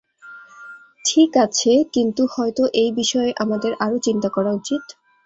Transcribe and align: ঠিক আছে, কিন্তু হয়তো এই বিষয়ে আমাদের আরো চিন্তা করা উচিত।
ঠিক 1.05 1.31
আছে, 1.37 1.71
কিন্তু 1.93 2.23
হয়তো 2.31 2.63
এই 2.73 2.89
বিষয়ে 2.91 3.31
আমাদের 3.39 3.71
আরো 3.79 3.97
চিন্তা 3.97 4.29
করা 4.29 4.51
উচিত। 4.53 4.83